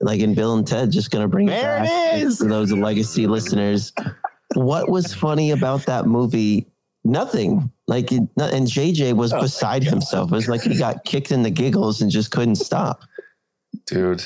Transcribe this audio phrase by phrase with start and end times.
[0.00, 2.38] like in Bill and Ted, just gonna bring There it back is.
[2.38, 3.92] for those legacy listeners.
[4.54, 6.66] What was funny about that movie?
[7.04, 7.70] Nothing.
[7.86, 10.30] Like, and JJ was Oh, beside himself.
[10.32, 13.02] It was like he got kicked in the giggles and just couldn't stop.
[13.86, 14.22] dude.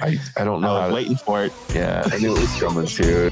[0.00, 1.52] I, I don't know I how was to, waiting for it.
[1.74, 3.30] Yeah, I knew it was coming too.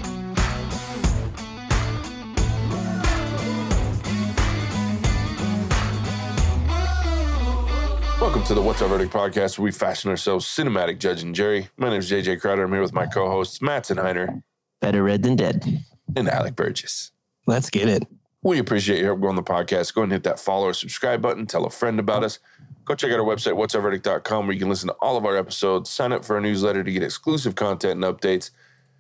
[8.43, 11.69] Welcome to the What's Our Verdict podcast, where we fashion ourselves cinematic Judge and Jerry.
[11.77, 12.65] My name is JJ Crowder.
[12.65, 14.43] I'm here with my co-hosts Matt Heiner
[14.81, 15.85] Better red than dead.
[16.17, 17.13] and Alec Burgess.
[17.47, 18.03] Let's get it.
[18.43, 19.95] We appreciate your help growing the podcast.
[19.95, 21.47] Go ahead and hit that follow or subscribe button.
[21.47, 22.41] Tell a friend about us.
[22.85, 25.89] Go check out our website, whatsourverdict.com, where you can listen to all of our episodes,
[25.89, 28.51] sign up for our newsletter to get exclusive content and updates,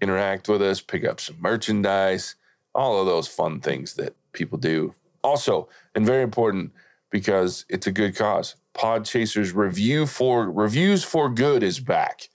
[0.00, 2.36] interact with us, pick up some merchandise,
[2.76, 4.94] all of those fun things that people do.
[5.24, 6.70] Also, and very important
[7.10, 12.28] because it's a good cause, Podchaser's review for reviews for good is back.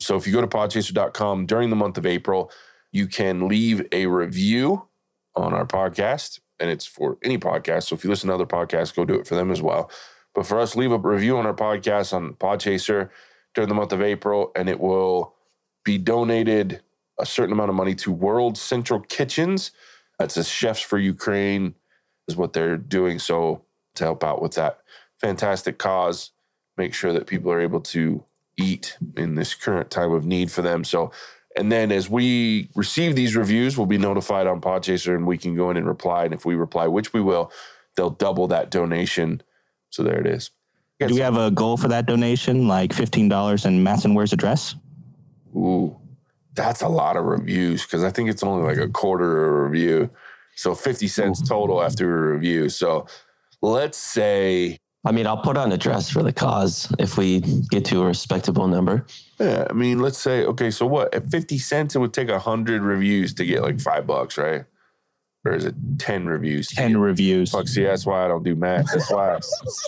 [0.00, 2.50] So if you go to podchaser.com during the month of April,
[2.92, 4.88] you can leave a review
[5.34, 7.84] on our podcast, and it's for any podcast.
[7.84, 9.90] So if you listen to other podcasts, go do it for them as well.
[10.34, 13.10] But for us, leave a review on our podcast on Podchaser
[13.54, 15.34] during the month of April, and it will
[15.84, 16.82] be donated
[17.18, 19.70] a certain amount of money to World Central Kitchens.
[20.18, 21.74] That's a Chefs for Ukraine,
[22.26, 23.18] is what they're doing.
[23.18, 24.80] So to help out with that
[25.20, 26.30] fantastic cause,
[26.76, 28.24] make sure that people are able to
[28.56, 30.84] eat in this current time of need for them.
[30.84, 31.10] So
[31.56, 35.54] and then as we receive these reviews, we'll be notified on Podchaser and we can
[35.54, 36.24] go in and reply.
[36.24, 37.52] And if we reply, which we will,
[37.96, 39.40] they'll double that donation.
[39.90, 40.50] So there it is.
[40.98, 44.58] Do we have a goal for that donation, like fifteen dollars and Matson wears a?
[45.56, 45.96] Ooh,
[46.54, 49.68] that's a lot of reviews because I think it's only like a quarter of a
[49.68, 50.10] review.
[50.56, 52.68] So 50 cents total after a review.
[52.68, 53.06] So
[53.60, 57.84] let's say, I mean, I'll put on a dress for the cause if we get
[57.86, 59.06] to a respectable number.
[59.38, 61.12] yeah, I mean, let's say, okay, so what?
[61.14, 64.64] At 50 cents, it would take 100 reviews to get like five bucks, right?
[65.44, 66.68] Or is it 10 reviews?
[66.68, 67.50] Ten reviews.
[67.50, 68.86] Fuck, see, that's why I don't do math.
[68.90, 69.38] That's why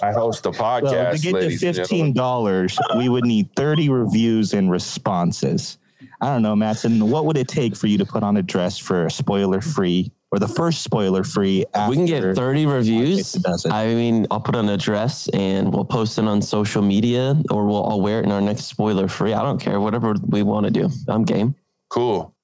[0.03, 0.83] I host a podcast.
[0.83, 5.79] Well, to get to fifteen dollars, we would need thirty reviews and responses.
[6.21, 7.09] I don't know, Matson.
[7.09, 10.13] What would it take for you to put on a dress for a spoiler free
[10.37, 11.65] or the first spoiler free?
[11.75, 13.35] If we can get 30 reviews.
[13.35, 13.73] It does it.
[13.73, 17.65] I mean, I'll put on a dress and we'll post it on social media or
[17.65, 19.33] we'll I'll wear it in our next spoiler free.
[19.33, 20.91] I don't care, whatever we want to do.
[21.09, 21.55] I'm game.
[21.89, 22.35] Cool.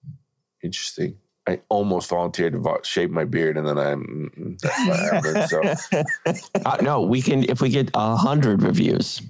[0.62, 1.16] Interesting.
[1.46, 5.50] I almost volunteered to vo- shave my beard, and then I mm, that's what happened.
[5.50, 9.20] So Uh, no, we can if we get a hundred reviews.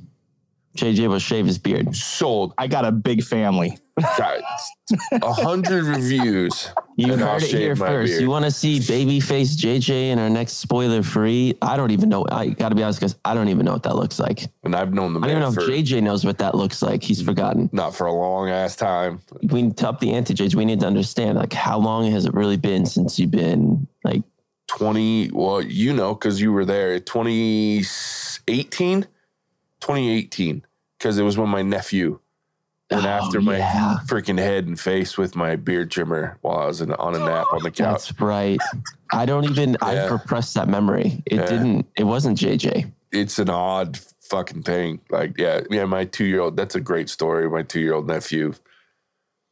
[0.77, 1.95] JJ will shave his beard.
[1.95, 2.55] sold.
[2.57, 3.79] I got a big family.
[4.17, 4.41] Got
[5.21, 6.69] a hundred reviews.
[6.97, 8.11] You And I'll heard it here first.
[8.11, 8.23] beard.
[8.23, 11.55] You want to see babyface JJ in our next spoiler free?
[11.61, 12.25] I don't even know.
[12.31, 14.47] I got to be honest, because I don't even know what that looks like.
[14.65, 17.03] And I've known the I don't even know if JJ knows what that looks like.
[17.03, 17.69] He's forgotten.
[17.73, 19.21] not for a long ass time.
[19.43, 20.55] We need to up the ante, JJ.
[20.55, 24.23] We need to understand like how long has it really been since you've been like
[24.69, 29.07] 20, well, you know, because you were there, 2018,
[29.83, 30.65] 2018,
[30.99, 32.19] because it was when my nephew
[32.91, 33.97] went Oh, after my yeah.
[34.07, 37.47] freaking head and face with my beard trimmer while I was in, on a nap
[37.53, 38.09] on the couch.
[38.09, 38.61] that's right.
[39.13, 39.73] I don't even.
[39.83, 39.89] Yeah.
[39.89, 41.23] I repressed that memory.
[41.27, 41.47] It Yeah.
[41.47, 41.87] didn't.
[41.97, 42.91] It wasn't JJ.
[43.13, 45.01] it's an odd fucking thing.
[45.11, 47.49] Like, yeah, yeah, my two year old, that's a great story.
[47.51, 48.55] My two year old nephew,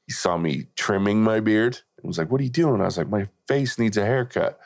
[0.06, 2.80] he saw me trimming my beard and was like, What are you doing?
[2.80, 4.58] I was like, My face needs a haircut.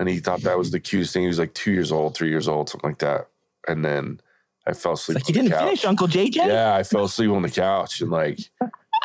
[0.00, 1.22] And he thought that was the cutest thing.
[1.22, 3.28] He was like two years old, three years old, something like that.
[3.66, 4.20] And then
[4.68, 5.16] I fell asleep.
[5.16, 5.64] Like you didn't couch.
[5.64, 6.36] finish, Uncle JJ.
[6.36, 8.38] Yeah, I fell asleep on the couch and like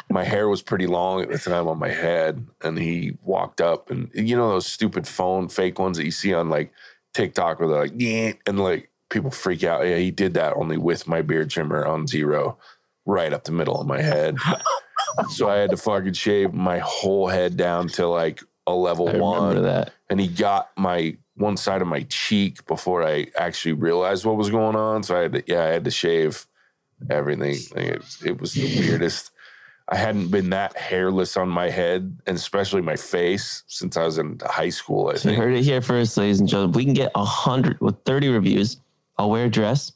[0.09, 2.45] my hair was pretty long at the time on my head.
[2.61, 6.33] And he walked up and you know those stupid phone fake ones that you see
[6.33, 6.73] on like
[7.13, 9.87] TikTok where they're like, yeah, and like people freak out.
[9.87, 12.57] Yeah, he did that only with my beard trimmer on zero,
[13.05, 14.35] right up the middle of my head.
[15.29, 19.61] so I had to fucking shave my whole head down to like a level one
[19.63, 19.93] that.
[20.09, 24.49] and he got my one side of my cheek before I actually realized what was
[24.49, 25.03] going on.
[25.03, 26.45] So I had to, yeah, I had to shave
[27.09, 27.57] everything.
[27.75, 29.31] Like, it, it was the weirdest.
[29.89, 34.17] I hadn't been that hairless on my head and especially my face since I was
[34.17, 35.09] in high school.
[35.09, 35.43] I So you think.
[35.43, 36.71] heard it here first, ladies and gentlemen.
[36.73, 38.77] We can get a hundred with thirty reviews,
[39.17, 39.91] I'll wear a dress.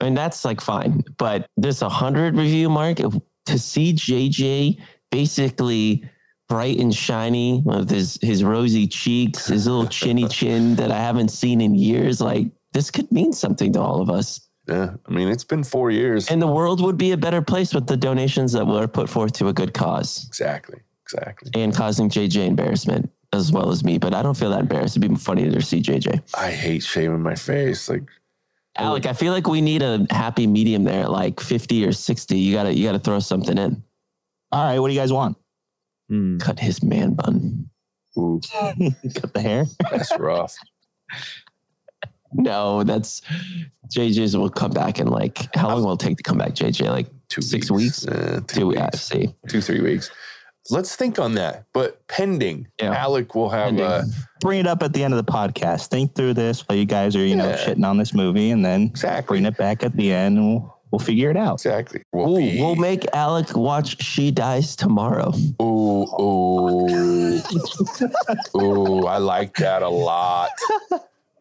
[0.00, 1.02] I mean, that's like fine.
[1.16, 4.78] But this a hundred review mark to see JJ
[5.10, 6.04] basically
[6.48, 11.28] bright and shiny with his his rosy cheeks, his little chinny chin that I haven't
[11.28, 12.20] seen in years.
[12.20, 14.40] Like this could mean something to all of us.
[14.68, 16.30] Yeah, I mean it's been four years.
[16.30, 19.32] And the world would be a better place with the donations that were put forth
[19.34, 21.50] to a good cause exactly, exactly.
[21.54, 23.98] and causing JJ embarrassment as well as me.
[23.98, 24.96] But I don't feel that embarrassed.
[24.96, 26.34] It'd be funny to see JJ.
[26.38, 27.88] I hate shaving my face.
[27.88, 28.04] Like
[28.76, 32.36] Alec, I feel like we need a happy medium there, like 50 or 60.
[32.36, 33.82] You gotta you gotta throw something in.
[34.50, 35.36] All right, what do you guys want?
[36.08, 36.38] Hmm.
[36.38, 37.70] Cut his man bun.
[38.18, 39.64] Ooh, Cut the hair.
[39.90, 40.54] that's rough.
[42.36, 43.22] No, that's
[43.94, 46.88] JJ's will come back in like how long will it take to come back, JJ?
[46.90, 48.04] Like Two Six weeks.
[48.04, 48.06] weeks?
[48.08, 48.78] Uh, two two weeks.
[48.80, 49.34] yeah, see.
[49.48, 50.10] Two, three weeks.
[50.70, 51.66] Let's think on that.
[51.72, 52.92] But pending, Yeah.
[52.94, 53.84] Alec will have Pending.
[53.84, 54.02] uh,
[54.40, 55.88] Bring it up at the end of the podcast.
[55.88, 58.82] Think through this while you guys are, you know, shitting on this movie, and then
[58.82, 59.34] exactly.
[59.36, 61.54] bring it back at the end, and we'll, we'll figure it out.
[61.54, 62.02] Exactly.
[62.12, 65.32] We'll Ooh, be- we'll make Alec watch She Dies Tomorrow.
[65.60, 67.40] Ooh, ooh,
[68.56, 69.06] ooh!
[69.06, 70.50] I like that a lot.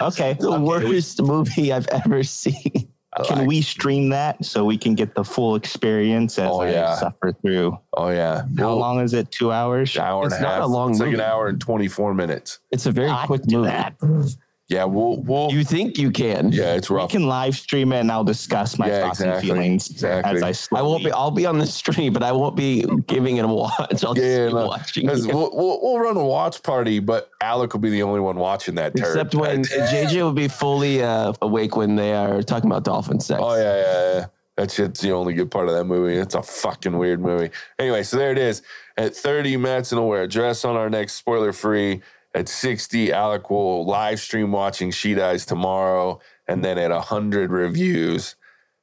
[0.01, 0.33] Okay.
[0.33, 0.63] The okay.
[0.63, 2.89] worst movie I've ever seen.
[3.15, 6.61] I Can like- we stream that so we can get the full experience as Oh,
[6.61, 6.95] I yeah.
[6.95, 7.77] suffer through?
[7.93, 8.41] Oh yeah.
[8.57, 9.29] How We'll- long is it?
[9.31, 9.95] Two hours?
[9.95, 11.03] An hour and It's a not a long movie.
[11.03, 12.57] It's like an hour and twenty four minutes.
[12.71, 14.33] It's a very I quick do movie.
[14.73, 15.51] Yeah, we'll we'll.
[15.51, 16.51] You think you can?
[16.51, 17.11] yeah, it's We rough.
[17.11, 19.49] can live stream it, and I'll discuss my Yeah, thoughts exactly.
[19.51, 20.43] and feelings Exactly.
[20.43, 21.11] as I I won't be.
[21.11, 24.03] I'll be on the stream, but I won't be giving it a watch.
[24.03, 25.05] I'll just Yeah, be no, watching.
[25.05, 28.75] We'll, we'll we'll run a watch party, but Alec will be the only one watching
[28.75, 28.95] that.
[28.95, 29.07] turd.
[29.07, 33.39] Except when JJ will be fully uh, awake when they are talking about dolphin sex.
[33.43, 34.25] Oh yeah, yeah, yeah.
[34.57, 36.15] That shit's the only good part of that movie.
[36.15, 37.49] It's a fucking weird movie.
[37.79, 38.61] Anyway, so there it is.
[38.97, 42.01] At 30, Mattson will wear a dress on our next spoiler free.
[42.35, 46.19] At 60, Alec will live stream watching She Dies tomorrow.
[46.47, 48.35] And then at 100 reviews,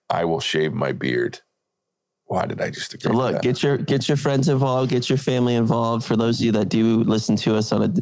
[0.08, 1.40] I will shave my beard.
[2.26, 5.56] Why did I just agree look, get your get your friends involved, get your family
[5.56, 6.04] involved.
[6.04, 7.92] For those of you that do listen to us on a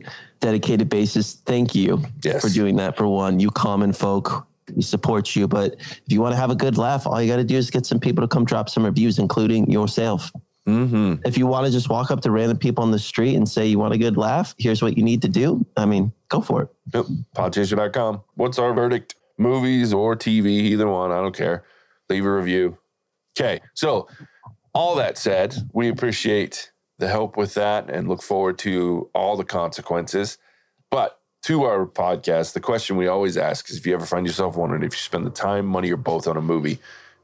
[0.41, 2.43] dedicated basis, thank you Yes.
[2.43, 2.99] for doing that.
[2.99, 4.47] For one, you common folk,
[4.77, 5.49] we support you.
[5.49, 7.71] But if you want to have a good laugh, all you got to do is
[7.71, 10.31] get some people to come drop some reviews, including yourself.
[10.69, 11.27] Mm-hmm.
[11.27, 13.67] If you want to just walk up to random people on the street and say
[13.67, 15.65] you want a good laugh, here's what you need to do.
[15.79, 16.69] I mean, go for it.
[16.93, 17.07] Yep.
[17.35, 18.21] Podchaser.com.
[18.35, 19.15] What's our verdict?
[19.39, 21.11] Movies or TV, either one.
[21.11, 21.65] I don't care.
[22.11, 22.77] Leave a review.
[23.39, 23.61] Okay.
[23.75, 24.09] So,
[24.75, 29.45] all that said, we appreciate the help with that and look forward to all the
[29.45, 30.37] consequences.
[30.91, 34.57] But to our podcast, the question we always ask is if you ever find yourself
[34.57, 36.79] wondering if you spend the time, money, or both on a movie,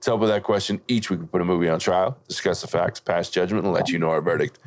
[0.04, 2.66] to help with that question, each week we put a movie on trial, discuss the
[2.66, 4.58] facts, pass judgment, and let you know our verdict.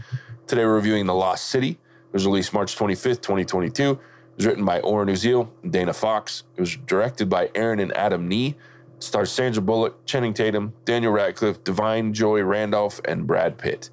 [0.48, 1.72] Today we're reviewing The Lost City.
[1.72, 3.92] It was released March 25th, 2022.
[3.92, 4.00] It
[4.36, 6.44] was written by Oren Uziel and Dana Fox.
[6.56, 8.56] It was directed by Aaron and Adam Nee.
[8.95, 13.92] It stars Sandra Bullock, Channing Tatum, Daniel Radcliffe, Da'Vine Joy Randolph, and Brad Pitt.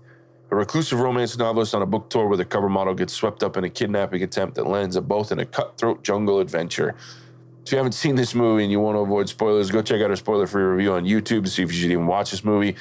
[0.50, 3.56] A reclusive romance novelist on a book tour with a cover model gets swept up
[3.56, 6.94] in a kidnapping attempt that lands them both in a cutthroat jungle adventure.
[7.64, 10.10] If you haven't seen this movie and you want to avoid spoilers, go check out
[10.10, 12.76] our spoiler free review on YouTube to see if you should even watch this movie.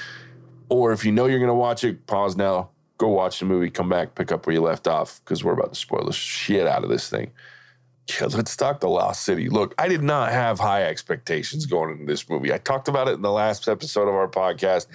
[0.67, 3.69] Or if you know you're going to watch it, pause now, go watch the movie,
[3.69, 6.67] come back, pick up where you left off because we're about to spoil the shit
[6.67, 7.31] out of this thing.
[8.09, 9.47] Yeah, let's talk The Lost City.
[9.47, 12.53] Look, I did not have high expectations going into this movie.
[12.53, 14.87] I talked about it in the last episode of our podcast.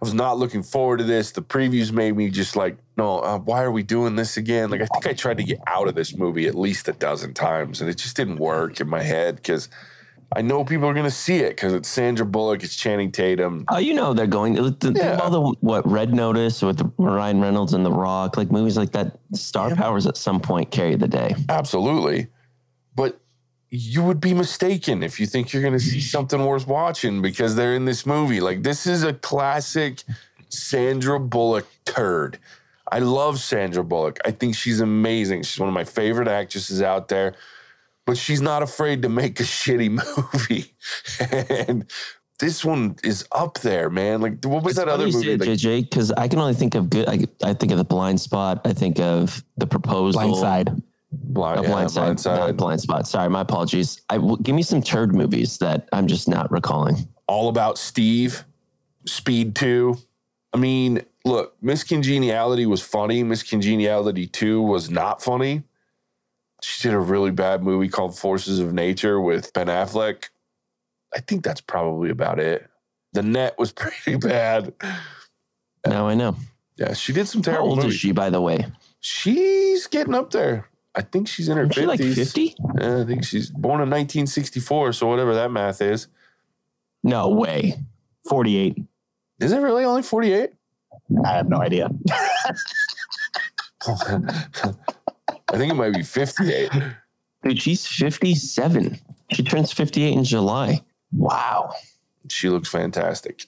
[0.00, 1.32] I was not looking forward to this.
[1.32, 4.70] The previews made me just like, no, uh, why are we doing this again?
[4.70, 7.34] Like, I think I tried to get out of this movie at least a dozen
[7.34, 9.68] times, and it just didn't work in my head because
[10.36, 13.64] I know people are going to see it because it's Sandra Bullock, it's Channing Tatum.
[13.68, 14.54] Oh, you know they're going.
[14.54, 15.18] The, Yeah.
[15.18, 19.18] All the what Red Notice with Ryan Reynolds and The Rock, like movies like that.
[19.32, 21.34] Star powers at some point carry the day.
[21.48, 22.28] Absolutely.
[22.94, 23.20] But
[23.70, 27.54] you would be mistaken if you think you're going to see something worth watching because
[27.54, 28.40] they're in this movie.
[28.40, 30.02] Like, this is a classic
[30.48, 32.38] Sandra Bullock turd.
[32.90, 34.18] I love Sandra Bullock.
[34.24, 35.42] I think she's amazing.
[35.42, 37.34] She's one of my favorite actresses out there,
[38.06, 39.90] but she's not afraid to make a shitty
[40.32, 40.72] movie.
[41.68, 41.84] and
[42.38, 44.20] this one is up there, man.
[44.22, 45.32] Like, what was It's that other movie?
[45.32, 47.08] it, Like, JJ, because I can only think of good.
[47.08, 48.60] I, I think of the Blind Spot.
[48.64, 50.22] I think of the Proposal.
[50.22, 50.82] Blind side.
[51.12, 52.38] Blind, yeah, blind, side, Blind Side.
[52.38, 53.06] not blind spot.
[53.08, 54.00] Sorry, my apologies.
[54.10, 57.08] I w- give me some turd movies that I'm just not recalling.
[57.26, 58.44] All About Steve,
[59.06, 59.96] Speed 2.
[60.54, 63.22] I mean, look, Miss Congeniality was funny.
[63.22, 65.62] Miss Congeniality 2 was not funny.
[66.62, 70.30] She did a really bad movie called Forces of Nature with Ben Affleck.
[71.14, 72.68] I think that's probably about it.
[73.12, 74.72] The net was pretty bad.
[75.86, 76.36] Now I know.
[76.76, 77.64] Yeah, she did some terrible.
[77.64, 77.94] How old movies.
[77.94, 78.66] is she, by the way?
[79.00, 80.68] She's getting up there.
[80.94, 81.86] I think she's in her Is she 50s.
[81.86, 82.54] like 50?
[82.80, 86.08] Yeah, I think she's born in 1964, so whatever that math is.
[87.04, 87.74] No way.
[88.28, 88.82] 48.
[89.40, 90.50] Is it really only 48?
[91.24, 91.88] I have no idea.
[93.86, 96.70] I think it might be 58.
[97.42, 98.98] Dude, she's 57.
[99.32, 100.82] She turns 58 in July.
[101.12, 101.72] Wow.
[102.28, 103.44] She looks fantastic.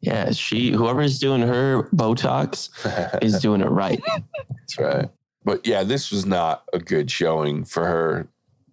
[0.00, 2.70] Yeah, she whoever's doing her Botox
[3.22, 4.02] is doing it right.
[4.48, 5.08] That's right.
[5.44, 8.28] But yeah, this was not a good showing for her.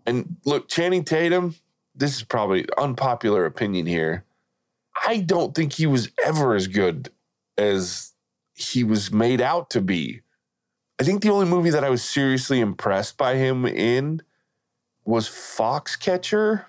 [0.06, 1.56] And look, Channing Tatum,
[1.96, 4.24] this is probably unpopular opinion here.
[5.06, 7.10] I don't think he was ever as good
[7.58, 8.14] as
[8.56, 10.22] he was made out to be.
[11.00, 14.22] I think the only movie that I was seriously impressed by him in
[15.06, 16.66] was Foxcatcher.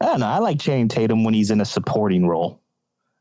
[0.00, 0.26] I don't know.
[0.26, 2.60] I like Channing Tatum when he's in a supporting role,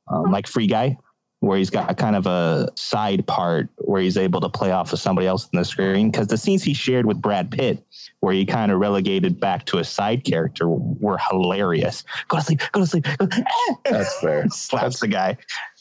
[0.08, 0.98] um, like Free Guy,
[1.40, 5.00] where he's got kind of a side part where he's able to play off of
[5.00, 6.10] somebody else in the screen.
[6.10, 7.84] Because the scenes he shared with Brad Pitt,
[8.22, 12.04] where he kind of relegated back to a side character, were hilarious.
[12.28, 12.62] Go to sleep.
[12.72, 13.06] Go to sleep.
[13.86, 14.48] That's fair.
[14.50, 15.38] Slaps the guy.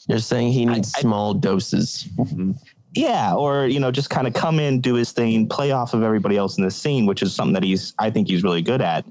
[0.07, 2.07] You're saying he needs I- small doses.
[2.17, 2.51] Mm-hmm.
[2.93, 6.01] Yeah, or you know, just kind of come in, do his thing, play off of
[6.01, 8.81] everybody else in the scene, which is something that he's I think he's really good
[8.81, 9.05] at,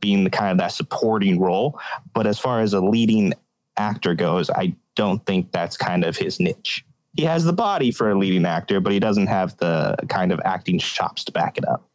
[0.00, 1.80] being the kind of that supporting role.
[2.12, 3.32] But as far as a leading
[3.76, 6.84] actor goes, I don't think that's kind of his niche.
[7.16, 10.40] He has the body for a leading actor, but he doesn't have the kind of
[10.44, 11.88] acting chops to back it up.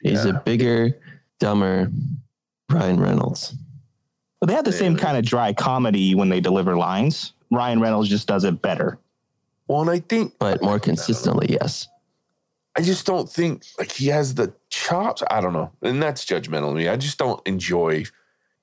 [0.00, 0.98] He's a bigger,
[1.38, 1.90] dumber
[2.70, 3.54] Ryan Reynolds.
[4.40, 7.32] But they have the Yeah, same kind of dry comedy when they deliver lines.
[7.52, 8.98] Ryan Reynolds just does it better.
[9.68, 11.88] Well, and I think But more consistently, yes.
[12.74, 15.22] I just don't think like he has the chops.
[15.30, 15.70] I don't know.
[15.82, 16.88] And that's judgmental of me.
[16.88, 18.04] I just don't enjoy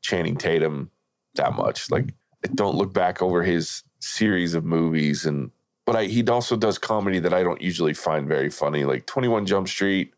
[0.01, 0.89] Channing Tatum
[1.35, 1.91] that much.
[1.91, 5.51] Like I don't look back over his series of movies and
[5.85, 9.47] but I, he also does comedy that I don't usually find very funny, like 21
[9.47, 10.13] Jump Street.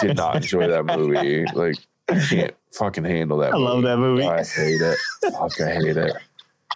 [0.00, 1.44] Did not enjoy that movie.
[1.52, 1.76] Like
[2.08, 3.52] I can't fucking handle that.
[3.52, 4.24] I love that movie.
[4.24, 4.98] I hate it.
[5.20, 6.16] Fuck, I hate it.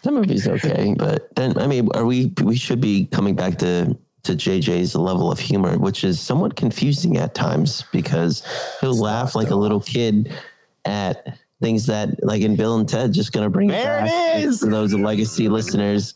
[0.03, 2.35] That movie's okay, but then I mean, are we?
[2.43, 7.17] We should be coming back to to JJ's level of humor, which is somewhat confusing
[7.17, 8.43] at times because
[8.83, 10.35] he'll laugh like a little kid
[10.85, 14.61] at things that, like in Bill and Ted, just gonna bring There it back is.
[14.61, 16.15] for those legacy listeners.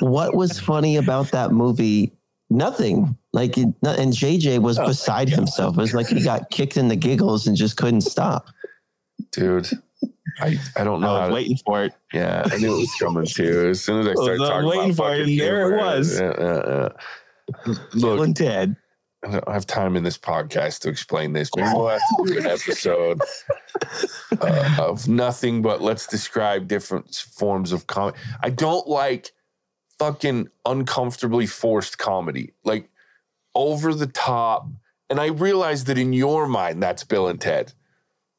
[0.00, 2.12] What was funny about that movie?
[2.50, 3.16] Nothing.
[3.32, 5.76] Like, and JJ was beside himself.
[5.76, 8.46] It was like he got kicked in the giggles and just couldn't stop.
[9.32, 9.68] Dude.
[10.40, 11.08] I, I don't know.
[11.08, 11.92] I how was to- waiting for it.
[12.12, 13.68] Yeah, I knew it was coming too.
[13.70, 15.72] As soon as I was, started uh, talking waiting about for it, fucking and there
[15.72, 16.20] it was.
[16.20, 16.88] Yeah, yeah,
[17.66, 17.74] yeah.
[17.94, 18.76] Bill Look, and Ted.
[19.24, 21.50] I don't have time in this podcast to explain this.
[21.56, 23.20] Maybe we'll have to do an episode
[24.40, 28.16] uh, of nothing but let's describe different forms of comedy.
[28.42, 29.32] I don't like
[29.98, 32.88] fucking uncomfortably forced comedy, like
[33.54, 34.68] over the top.
[35.10, 37.72] And I realize that in your mind, that's Bill and Ted.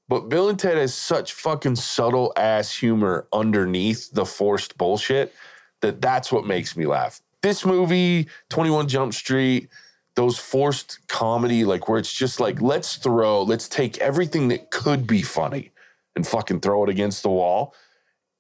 [0.08, 5.34] But Bill and Ted has such fucking subtle ass humor underneath the forced bullshit
[5.82, 7.22] that that's what makes me laugh.
[7.42, 9.70] This movie, 21 Jump Street,
[10.20, 15.08] those forced comedy, like where it's just like, let's throw, let's take everything that could
[15.08, 15.72] be funny
[16.14, 17.74] and fucking throw it against the wall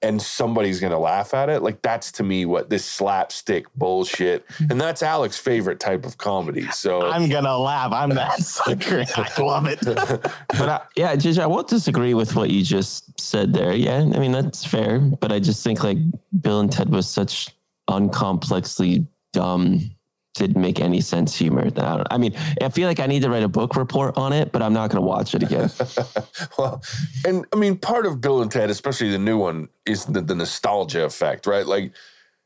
[0.01, 1.61] and somebody's gonna laugh at it.
[1.61, 4.45] Like that's to me what this slapstick bullshit.
[4.69, 6.67] And that's Alex's favorite type of comedy.
[6.71, 7.93] So I'm gonna laugh.
[7.93, 9.05] I'm that sucker.
[9.15, 9.79] I love it.
[10.59, 13.73] But I, yeah, JJ, I won't disagree with what you just said there.
[13.73, 15.97] Yeah, I mean that's fair, but I just think like
[16.41, 17.49] Bill and Ted was such
[17.89, 19.91] uncomplexly dumb,
[20.35, 21.65] didn't make any sense humor.
[21.65, 24.31] I, don't, I mean, I feel like I need to write a book report on
[24.31, 25.69] it, but I'm not going to watch it again.
[26.57, 26.81] well,
[27.25, 30.35] and I mean, part of Bill and Ted, especially the new one, is the, the
[30.35, 31.65] nostalgia effect, right?
[31.65, 31.93] Like,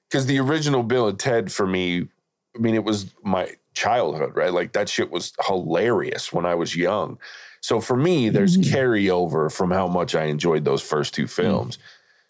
[0.10, 2.08] because the original Bill and Ted for me,
[2.56, 4.54] I mean, it was my childhood, right?
[4.54, 7.18] Like that shit was hilarious when I was young.
[7.62, 8.76] So for me, there's mm-hmm.
[8.76, 11.30] carryover from how much I enjoyed those first two mm.
[11.30, 11.78] films.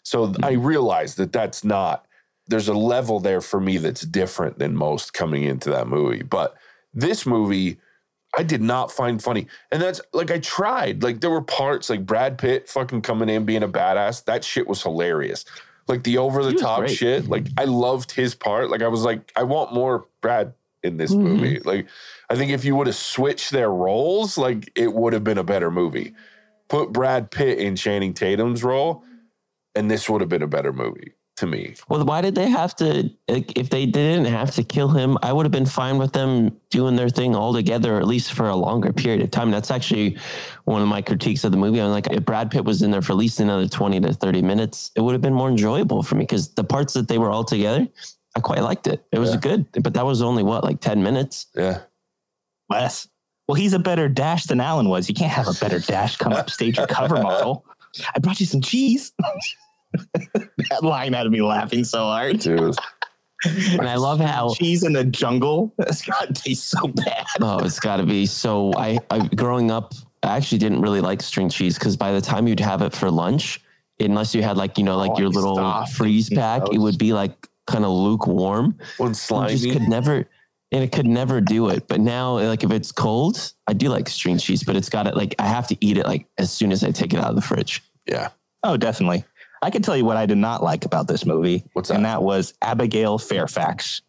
[0.02, 0.64] So I mm-hmm.
[0.64, 2.06] realized that that's not,
[2.48, 6.22] there's a level there for me that's different than most coming into that movie.
[6.22, 6.54] But
[6.92, 7.78] this movie,
[8.36, 9.46] I did not find funny.
[9.72, 11.02] And that's like I tried.
[11.02, 14.24] Like there were parts like Brad Pitt fucking coming in being a badass.
[14.24, 15.44] That shit was hilarious.
[15.88, 17.28] Like the over the top shit.
[17.28, 18.70] Like I loved his part.
[18.70, 21.20] Like I was like, I want more Brad in this Mhm.
[21.22, 21.60] movie.
[21.60, 21.86] Like
[22.28, 25.44] I think if you would have switched their roles, like it would have been a
[25.44, 26.14] better movie.
[26.68, 29.02] Put Brad Pitt in Channing Tatum's role,
[29.74, 31.74] and this would have been a better movie to me.
[31.88, 33.10] well, why did they have to?
[33.28, 36.56] Like, if they didn't have to kill him, I would have been fine with them
[36.70, 39.50] doing their thing all together, at least for a longer period of time.
[39.50, 40.16] That's actually
[40.64, 41.80] one of my critiques of the movie.
[41.80, 44.42] I'm like, if Brad Pitt was in there for at least another 20 to 30
[44.42, 47.30] minutes, it would have been more enjoyable for me because the parts that they were
[47.30, 47.88] all together,
[48.36, 49.04] I quite liked it.
[49.12, 49.40] It was Yeah.
[49.40, 51.46] good, but that was only what, like 10 minutes?
[51.54, 51.80] Yeah.
[52.70, 53.08] Less.
[53.48, 55.08] Well, he's a better dash than Alan was.
[55.08, 57.64] You can't have a better dash come up stage your cover model.
[58.14, 59.12] I brought you some cheese.
[60.34, 62.40] that line had me laughing so hard.
[62.40, 62.74] Dude.
[63.46, 65.74] And I love how cheese in the jungle.
[65.76, 67.26] That's gotta taste so bad.
[67.42, 68.24] Oh, it's got to be.
[68.24, 72.22] So I, I, growing up, I actually didn't really like string cheese because by the
[72.22, 73.60] time you'd have it for lunch,
[74.00, 75.92] unless you had like you know like Oh, your little soft.
[75.94, 78.78] freeze pack, it would be like kind of lukewarm.
[78.96, 79.56] When I slimy.
[79.56, 80.26] just could never,
[80.72, 81.86] and it could never do it.
[81.86, 85.16] But now, like if it's cold, I do like string cheese, but it's got it
[85.18, 87.36] like I have to eat it like as soon as I take it out of
[87.36, 87.82] the fridge.
[88.06, 88.30] Yeah.
[88.62, 89.24] Oh, definitely.
[89.64, 91.64] I can tell you what I did not like about this movie.
[91.72, 91.94] What's that?
[91.94, 94.02] And that was Abigail Fairfax.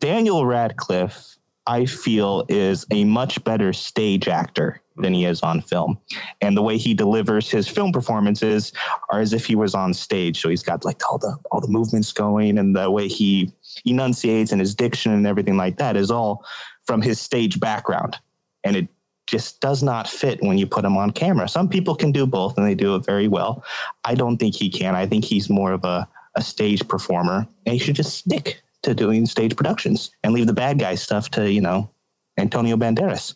[0.00, 5.98] Daniel Radcliffe, I feel, is a much better stage actor than he is on film.
[6.40, 8.72] And the way he delivers his film performances
[9.10, 10.40] are as if he was on stage.
[10.40, 13.52] So he's got like all the all the movements going and the way he
[13.84, 16.46] enunciates and his diction and everything like that is all
[16.86, 18.16] from his stage background.
[18.64, 18.88] And it
[19.28, 21.46] just does not fit when you put him on camera.
[21.48, 23.62] Some people can do both and they do it very well.
[24.04, 24.96] I don't think he can.
[24.96, 28.94] I think he's more of a, a stage performer and he should just stick to
[28.94, 31.90] doing stage productions and leave the bad guy stuff to, you know,
[32.38, 33.34] Antonio Banderas.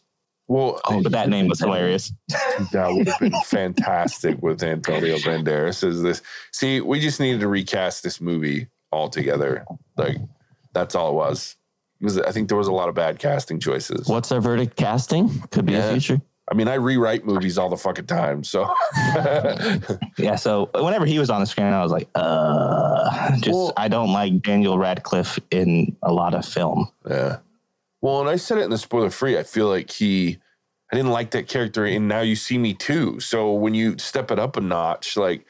[0.49, 2.11] Well, Oh, but that name was hilarious.
[2.73, 5.85] that would have been fantastic with Antonio Banderas.
[5.85, 6.23] Is this?
[6.53, 9.65] See, we just needed to recast this movie altogether.
[9.97, 10.17] Like
[10.73, 11.57] that's all it was.
[12.03, 14.09] Was I think there was a lot of bad casting choices.
[14.09, 14.77] What's our verdict?
[14.77, 15.87] Casting could be Yeah.
[15.87, 16.21] the future.
[16.51, 18.43] I mean, I rewrite movies all the fucking time.
[18.45, 18.69] So
[20.19, 23.89] Yeah, so whenever he was on the screen, I was like, uh, just Well- I
[23.89, 26.89] don't like Daniel Radcliffe in a lot of film.
[27.09, 27.39] yeah.
[28.01, 29.39] Well, and I said it in the spoiler free.
[29.39, 30.39] I feel like he,
[30.93, 33.21] I didn't like that character, and now you see me too.
[33.21, 35.47] So when you step it up a notch, like,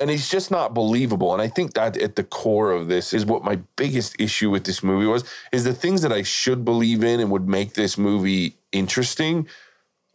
[0.00, 1.32] and he's just not believable.
[1.32, 4.64] And I think that at the core of this is what my biggest issue with
[4.64, 7.98] this movie was: is the things that I should believe in and would make this
[7.98, 9.48] movie interesting.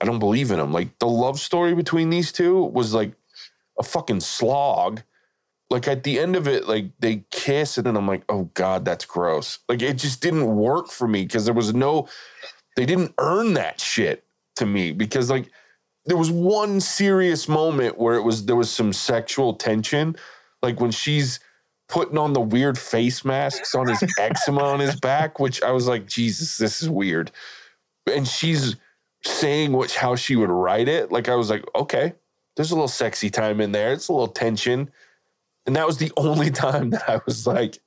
[0.01, 0.73] I don't believe in them.
[0.73, 3.13] Like the love story between these two was like
[3.79, 5.01] a fucking slog.
[5.69, 8.85] Like at the end of it, like they kiss, and then I'm like, oh God,
[8.85, 9.59] that's gross.
[9.67, 12.07] Like it just didn't work for me because there was no,
[12.75, 14.23] they didn't earn that shit
[14.57, 15.49] to me because like
[16.05, 20.15] there was one serious moment where it was there was some sexual tension,
[20.62, 21.39] like when she's
[21.88, 25.88] putting on the weird face masks on his eczema on his back, which I was
[25.88, 27.31] like, Jesus, this is weird.
[28.12, 28.75] And she's
[29.24, 31.12] saying which how she would write it.
[31.12, 32.13] Like I was like, okay,
[32.55, 33.93] there's a little sexy time in there.
[33.93, 34.91] It's a little tension.
[35.65, 37.79] And that was the only time that I was like,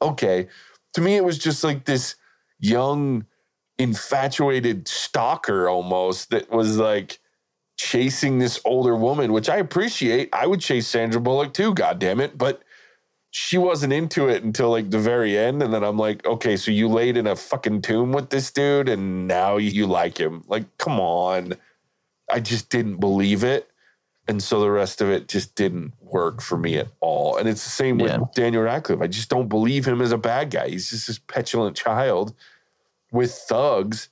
[0.00, 0.48] okay.
[0.94, 2.16] To me, it was just like this
[2.58, 3.24] young,
[3.78, 7.18] infatuated stalker almost that was like
[7.82, 10.28] chasing this older woman, which I appreciate.
[10.32, 12.38] I would chase Sandra Bullock too, God damn it.
[12.38, 12.62] But
[13.32, 15.62] she wasn't into it until like the very end.
[15.62, 18.88] And then I'm like, okay, so you laid in a fucking tomb with this dude
[18.88, 20.44] and now you, like him.
[20.46, 21.54] Like, come on.
[22.30, 23.68] I just didn't believe it.
[24.28, 27.36] And so the rest of it just didn't work for me at all.
[27.36, 29.02] And it's the same with Daniel Radcliffe.
[29.02, 30.68] I just don't believe him as a bad guy.
[30.68, 32.32] He's just this petulant child
[33.10, 34.08] with thugs.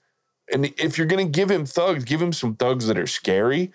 [0.52, 3.72] And if you're going to give him thugs, give him some thugs that are scary,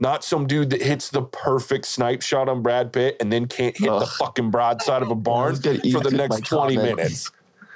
[0.00, 3.76] not some dude that hits the perfect snipe shot on Brad Pitt and then can't
[3.76, 6.96] hit the fucking broadside of a barn for the next 20 comment.
[6.96, 7.30] minutes.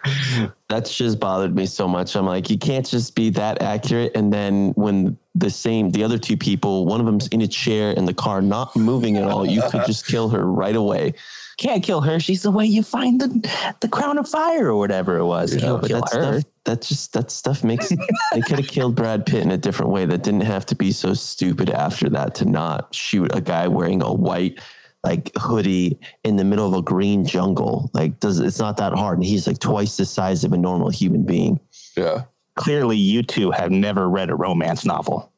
[0.69, 2.17] That's just bothered me so much.
[2.17, 4.13] I'm like, you can't just be that accurate.
[4.15, 7.93] And then when the same, the other two people, one of them's in a chair
[7.93, 11.15] in the car, not moving at all, you could just kill her right away.
[11.63, 12.19] Can't kill her.
[12.21, 15.55] She's the way you find the the crown of fire or whatever it was.
[15.55, 16.41] You No, don't but kill that her.
[16.41, 17.89] stuff, that just that stuff makes
[18.33, 20.05] they could have killed Brad Pitt in a different way.
[20.05, 24.03] That didn't have to be so stupid after that to not shoot a guy wearing
[24.03, 24.61] a white
[25.05, 27.91] like hoodie in the middle of a green jungle.
[27.95, 29.19] Like does it's not that hard.
[29.19, 31.59] And he's like twice the size of a normal human being.
[31.97, 32.25] Yeah.
[32.57, 35.32] Clearly, you two have never read a romance novel.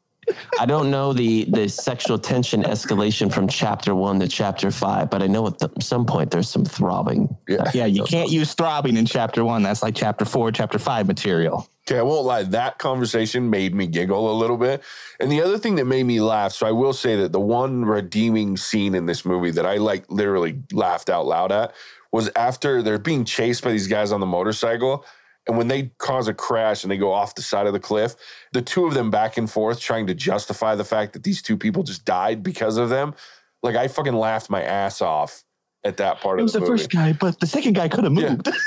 [0.58, 5.22] I don't know the the sexual tension escalation from chapter one to chapter five, but
[5.22, 7.36] I know at th- some point there's some throbbing.
[7.48, 7.70] Yeah.
[7.74, 9.62] Yeah, you can't use throbbing in chapter one.
[9.62, 11.68] That's like chapter four, chapter five material.
[11.86, 12.44] Okay, I won't lie.
[12.44, 14.82] That conversation made me giggle a little bit.
[15.20, 17.84] And the other thing that made me laugh, so I will say that the one
[17.84, 21.74] redeeming scene in this movie that I like literally laughed out loud at
[22.10, 25.04] was after they're being chased by these guys on the motorcycle.
[25.46, 28.14] And when they cause a crash and they go off the side of the cliff,
[28.52, 31.56] the two of them back and forth trying to justify the fact that these two
[31.58, 33.14] people just died because of them.
[33.62, 35.44] Like I fucking laughed my ass off
[35.84, 36.78] at that part It of was the, the movie.
[36.78, 38.30] first guy, but the second guy could have Yeah.
[38.30, 38.48] moved.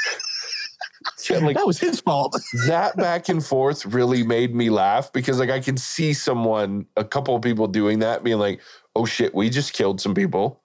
[1.29, 2.35] Yeah, like, that was his fault.
[2.67, 7.03] that back and forth really made me laugh because like I can see someone, a
[7.03, 8.61] couple of people doing that, being like,
[8.95, 10.61] "Oh shit, we just killed some people,"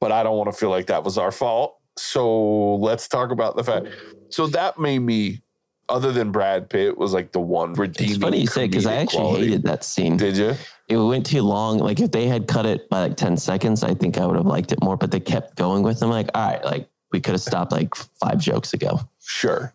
[0.00, 1.76] but I don't want to feel like that was our fault.
[1.96, 3.86] So let's talk about the fact.
[4.30, 5.42] So that made me,
[5.88, 8.12] other than Brad Pitt, was like the one redeeming.
[8.14, 9.44] It's funny you say because I actually quality.
[9.46, 10.16] hated that scene.
[10.16, 10.54] Did you?
[10.88, 11.78] it went too long.
[11.78, 14.46] Like if they had cut it by like 10 seconds, I think I would have
[14.46, 16.10] liked it more, but they kept going with them.
[16.10, 19.00] Like, all right, like we could have stopped like five jokes ago.
[19.20, 19.72] Sure.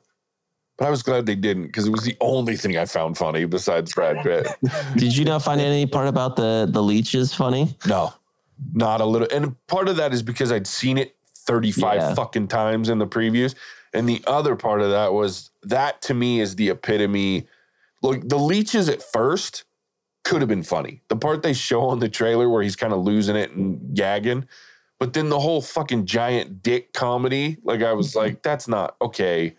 [0.78, 3.45] But I was glad they didn't because it was the only thing I found funny
[3.45, 4.47] besides Brad Pitt.
[4.97, 7.78] Did you not find any part about the the leeches funny?
[7.86, 8.12] No,
[8.73, 9.28] not a little.
[9.32, 12.13] And part of that is because I'd seen it 35 Yeah.
[12.15, 13.54] fucking times in the previews.
[13.93, 17.47] And the other part of that was that to me is the epitome.
[18.02, 19.63] Look, the leeches at first,
[20.23, 21.02] could have been funny.
[21.10, 24.47] The part they show on the trailer where he's kind of losing it and gagging,
[24.99, 29.56] but then the whole fucking giant dick comedy, like I was like, that's not okay.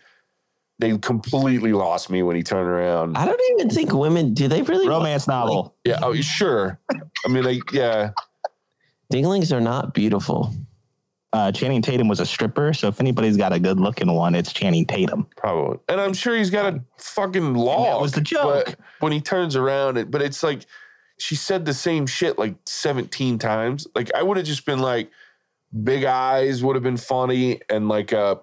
[0.79, 3.15] They completely lost me when he turned around.
[3.15, 5.75] I don't even think women do they really Romance novel.
[5.85, 6.79] Yeah, oh sure.
[6.91, 8.11] I mean, like, yeah,
[9.13, 10.51] Dinglings are not beautiful.
[11.35, 14.53] Uh, Channing Tatum was a stripper, so if anybody's got a good looking one, it's
[14.53, 15.27] Channing Tatum.
[15.35, 15.79] probably.
[15.89, 18.01] And I'm sure he's got a fucking log.
[18.01, 18.67] was the joke.
[18.67, 20.65] But when he turns around, it, but it's like
[21.17, 23.85] she said the same shit like 17 times.
[23.93, 25.11] Like I would have just been like,
[25.83, 28.35] big eyes would have been funny and like uh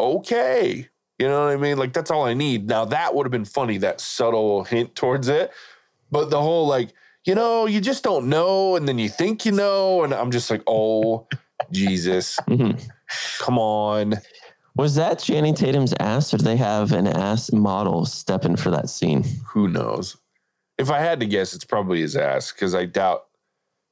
[0.00, 0.88] okay.
[1.20, 1.78] You know what I mean?
[1.78, 2.66] Like that's all I need.
[2.66, 5.52] Now that would have been funny, that subtle hint towards it.
[6.10, 6.88] But the whole like,
[7.24, 10.50] you know, you just don't know, and then you think you know, and I'm just
[10.50, 11.28] like, oh
[11.70, 12.80] Jesus, Mhm.
[13.38, 14.14] come on.
[14.76, 18.88] Was that Channing Tatum's ass, or do they have an ass model stepping for that
[18.88, 19.24] scene?
[19.48, 20.16] Who knows?
[20.78, 23.26] If I had to guess, it's probably his ass because I doubt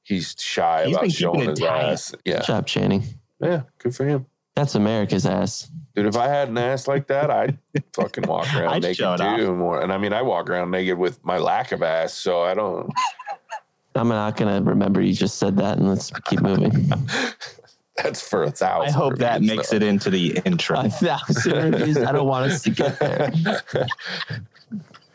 [0.05, 1.85] he's shy He's about showing his tight.
[1.93, 2.15] ass.
[2.25, 3.03] Yeah, Good job, Channing.
[3.41, 4.27] yeah, good for him.
[4.57, 5.71] That's America's ass.
[5.95, 7.59] Dude, if I had an ass like that, I'd
[7.95, 9.55] fucking walk around I'd naked too.
[9.55, 12.55] More, and I mean, I walk around naked with my lack of ass, so I
[12.55, 12.91] don't.
[13.95, 16.91] I'm not gonna remember you just said that, and let's keep moving.
[18.03, 18.95] That's for a thousand.
[18.95, 19.77] I hope that makes though.
[19.77, 20.79] it into the intro.
[20.79, 21.99] A thousand reviews.
[21.99, 23.33] I don't want us to get there.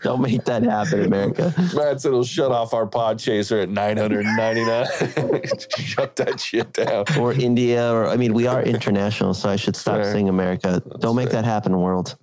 [0.04, 1.54] Don't make that happen, America.
[1.74, 4.86] Matt said it'll shut off our Podchaser at 999.
[5.86, 7.06] shut that shit down.
[7.18, 10.12] Or India, or I mean, we are international, so I should stop Fair.
[10.12, 10.84] saying America.
[11.00, 11.42] Don't make fair.
[11.42, 12.18] that happen, world.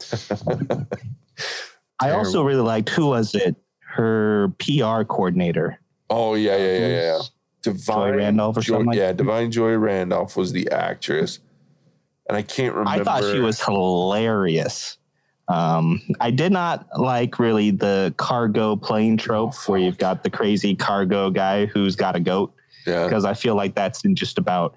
[2.00, 3.56] I also really liked who was it?
[3.78, 5.80] Her PR coordinator.
[6.10, 7.18] Oh yeah, yeah, yeah, yeah.
[7.62, 11.38] Da'Vine Randolph or Joy- something like Yeah, Da'Vine Joy Randolph was the actress,
[12.28, 13.00] and I can't remember.
[13.00, 14.98] I thought she was hilarious.
[15.48, 20.76] Um, I did not like really the cargo plane trope where you've got the crazy
[20.76, 22.54] cargo guy who's got a goat
[22.86, 24.74] Yeah, because I feel like that's in just about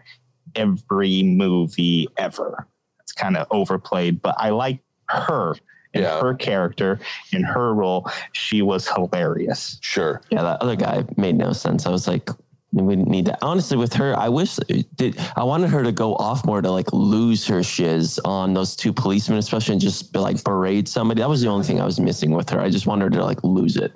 [0.56, 2.68] every movie ever.
[3.02, 5.56] It's kind of overplayed, but I like her
[5.94, 6.20] and Yeah.
[6.22, 7.00] her character
[7.32, 8.10] in her role.
[8.32, 9.78] She was hilarious.
[9.82, 10.22] sure.
[10.30, 11.86] Yeah, that other guy made no sense.
[11.86, 12.30] I was like,
[12.72, 13.38] we didn't need that.
[13.44, 14.56] Honestly, with her, I wish
[14.96, 18.76] did I wanted her to go off more to like lose her shiz on those
[18.76, 21.22] two policemen, especially and just like berate somebody.
[21.22, 22.60] That was the only thing I was missing with her.
[22.60, 23.94] I just wanted her to like lose it.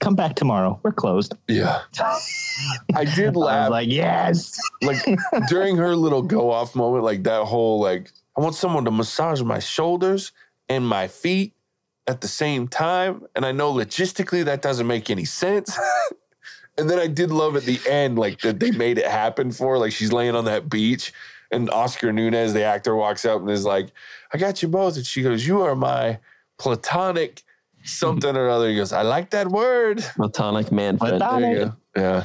[0.00, 0.80] Come back tomorrow.
[0.82, 1.34] We're closed.
[1.48, 1.82] Yeah,
[2.94, 4.58] I did I laugh like, yes.
[4.82, 5.04] like
[5.48, 9.42] during her little go off moment, like that whole like I want someone to massage
[9.42, 10.32] my shoulders
[10.68, 11.54] and my feet
[12.06, 15.78] at the same time, and I know logistically that doesn't make any sense.
[16.78, 19.78] and then I did love at the end like that they made it happen for
[19.78, 21.12] like she's laying on that beach.
[21.50, 23.88] And Oscar Nunez, the actor, walks up and is like,
[24.32, 24.96] I got you both.
[24.96, 26.18] And she goes, You are my
[26.58, 27.42] platonic
[27.84, 28.68] something or other.
[28.68, 30.04] He goes, I like that word.
[30.16, 31.18] Platonic man friend.
[31.18, 31.42] Platonic.
[31.42, 32.00] There you go.
[32.00, 32.24] Yeah.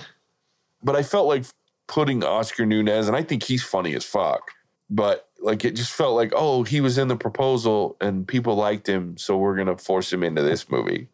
[0.84, 1.46] But I felt like
[1.88, 4.52] putting Oscar Nunez, and I think he's funny as fuck.
[4.90, 8.88] But like it just felt like, oh, he was in the proposal and people liked
[8.88, 11.08] him, so we're gonna force him into this movie.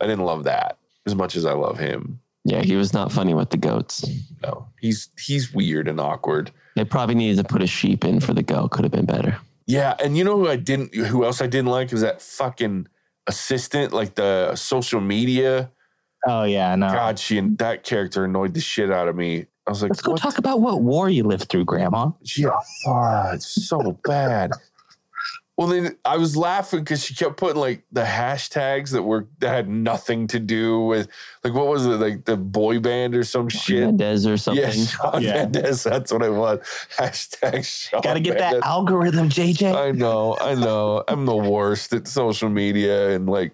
[0.00, 2.20] I didn't love that as much as I love him.
[2.44, 4.06] Yeah, he was not funny with the goats.
[4.42, 6.50] No, he's he's weird and awkward.
[6.76, 8.72] They probably needed to put a sheep in for the goat.
[8.72, 9.38] Could have been better.
[9.66, 12.88] Yeah, and you know who I didn't, who else I didn't like was that fucking
[13.26, 15.70] assistant, like the social media.
[16.26, 16.88] Oh yeah, no.
[16.88, 19.46] God, she that character annoyed the shit out of me.
[19.66, 22.10] I was like, Let's go what talk about what war you lived through, Grandma.
[22.36, 22.50] Yeah,
[22.84, 24.50] fuck, it's so bad.
[25.56, 29.50] Well, then I was laughing because she kept putting like the hashtags that were that
[29.50, 31.08] had nothing to do with
[31.44, 33.84] like what was it like the boy band or some shit.
[33.84, 34.64] Mendez or something.
[34.64, 35.34] Yeah, Sean Yeah.
[35.34, 35.84] Mendes.
[35.84, 36.58] That's what it was.
[36.98, 38.00] Hashtag Sean.
[38.02, 38.60] Got to get Mendes.
[38.62, 39.76] that algorithm, JJ.
[39.76, 41.04] I know, I know.
[41.06, 43.52] I'm the worst at social media and like.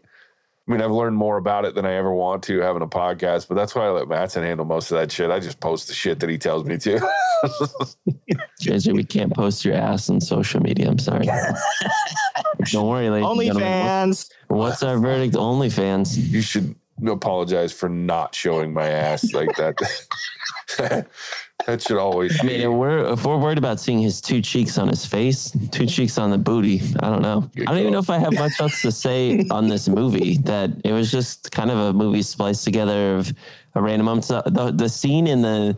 [0.71, 3.49] I mean, I've learned more about it than I ever want to having a podcast,
[3.49, 5.29] but that's why I let Matson handle most of that shit.
[5.29, 7.01] I just post the shit that he tells me to.
[8.63, 10.89] JJ, we can't post your ass on social media.
[10.89, 11.27] I'm sorry.
[12.71, 13.29] Don't worry, ladies.
[13.29, 13.67] and gentlemen.
[13.67, 14.31] OnlyFans.
[14.47, 15.35] What's our verdict?
[15.35, 16.17] OnlyFans.
[16.17, 19.77] you should apologize for not showing my ass like that.
[21.71, 24.79] that should always I mean, if we're if we're worried about seeing his two cheeks
[24.79, 27.49] on his face, two cheeks on the booty, I don't know.
[27.55, 30.39] Good I don't even know if I have much else to say on this movie.
[30.39, 33.33] That it was just kind of a movie spliced together of
[33.75, 34.29] a random moments.
[34.29, 35.77] The, the, the scene in the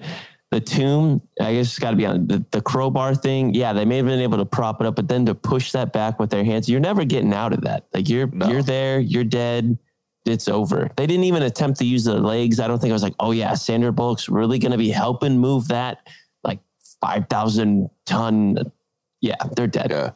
[0.50, 3.54] the tomb, I guess it's got to be on the, the crowbar thing.
[3.54, 5.94] Yeah, they may have been able to prop it up, but then to push that
[5.94, 7.86] back with their hands, you're never getting out of that.
[7.94, 8.48] Like you're No.
[8.50, 9.78] you're there, you're dead.
[10.24, 10.90] It's over.
[10.96, 12.60] They didn't even attempt to use the legs.
[12.60, 15.38] I don't think I was like, oh yeah, Sandra Bullock's really going to be helping
[15.38, 16.06] move that
[16.44, 16.60] like
[17.00, 18.70] five thousand ton.
[19.20, 19.90] Yeah, they're dead.
[19.90, 20.10] Yeah.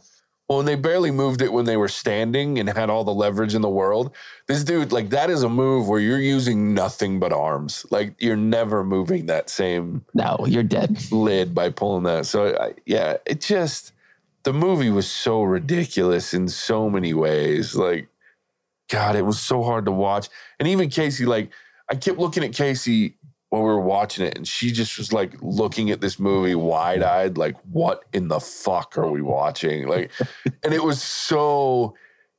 [0.49, 3.57] Well, and they barely moved it when they were standing and had all the leverage
[3.57, 4.15] in the world.
[4.47, 7.85] This dude, like, that is a move where you're using nothing but arms.
[7.91, 10.99] Like, you're never moving that same No, you're dead.
[11.11, 12.27] lid by pulling that.
[12.27, 13.91] So, I, yeah, it just,
[14.45, 17.75] the movie was so ridiculous in so many ways.
[17.75, 18.07] Like,
[18.89, 20.29] God, it was so hard to watch.
[20.59, 21.51] And even Casey, like,
[21.91, 23.17] I kept looking at Casey
[23.51, 27.03] when we were watching it, and she just was like looking at this movie wide
[27.03, 29.87] eyed, like, what in the fuck are we watching?
[29.87, 30.11] Like,
[30.65, 31.95] and it was so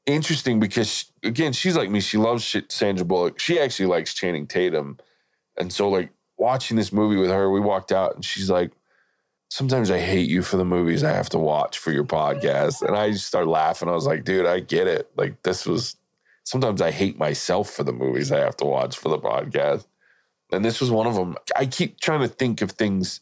[0.06, 2.00] interesting because, again, she's like me.
[2.02, 3.40] She loves shit, Sandra Bullock.
[3.40, 4.98] She actually likes Channing Tatum.
[5.58, 8.72] And so, like, watching this movie with her, we walked out, and she's like,
[9.50, 12.82] sometimes I hate you for the movies I have to watch for your podcast.
[12.82, 13.88] And I just started laughing.
[13.88, 15.10] I was like, dude, I get it.
[15.16, 15.96] Like, this was
[16.48, 19.86] sometimes I hate myself for the movies I have to watch for the podcast.
[20.50, 21.36] And this was one of them.
[21.58, 23.20] I keep trying to think of things